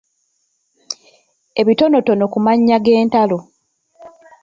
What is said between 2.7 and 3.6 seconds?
g’entalo.